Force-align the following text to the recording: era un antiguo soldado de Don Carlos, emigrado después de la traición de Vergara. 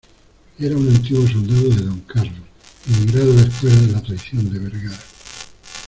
era 0.57 0.75
un 0.75 0.89
antiguo 0.89 1.27
soldado 1.27 1.69
de 1.69 1.83
Don 1.83 1.99
Carlos, 2.07 2.33
emigrado 2.87 3.33
después 3.33 3.85
de 3.85 3.93
la 3.93 4.01
traición 4.01 4.51
de 4.51 4.57
Vergara. 4.57 4.97